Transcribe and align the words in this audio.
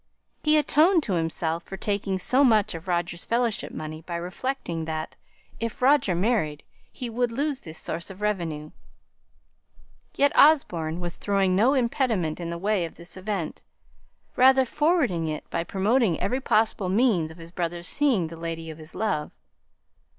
He 0.41 0.57
atoned 0.57 1.03
to 1.03 1.13
himself 1.13 1.61
for 1.61 1.77
taking 1.77 2.17
so 2.17 2.43
much 2.43 2.73
of 2.73 2.87
Roger's 2.87 3.23
Fellowship 3.23 3.71
money 3.71 4.01
by 4.01 4.15
reflecting 4.15 4.85
that, 4.85 5.15
if 5.59 5.79
Roger 5.79 6.15
married, 6.15 6.63
he 6.91 7.07
would 7.07 7.31
lose 7.31 7.61
this 7.61 7.77
source 7.77 8.09
of 8.09 8.19
revenue; 8.19 8.71
yet 10.15 10.35
Osborne 10.35 11.01
was 11.01 11.17
throwing 11.17 11.55
no 11.55 11.75
impediment 11.75 12.39
in 12.39 12.49
the 12.49 12.57
way 12.57 12.83
of 12.83 12.95
this 12.95 13.15
event, 13.15 13.61
rather 14.35 14.65
forwarding 14.65 15.27
it 15.27 15.47
by 15.51 15.63
promoting 15.63 16.19
every 16.19 16.41
possible 16.41 16.89
means 16.89 17.29
of 17.29 17.37
his 17.37 17.51
brother's 17.51 17.87
seeing 17.87 18.25
the 18.25 18.35
lady 18.37 18.71
of 18.71 18.79
his 18.79 18.95
love. 18.95 19.29